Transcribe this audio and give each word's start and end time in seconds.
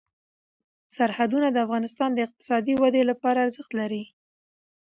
سرحدونه 0.95 1.47
د 1.51 1.57
افغانستان 1.65 2.09
د 2.13 2.19
اقتصادي 2.27 2.73
ودې 2.81 3.03
لپاره 3.11 3.39
ارزښت 3.45 3.71
لري. 3.79 4.03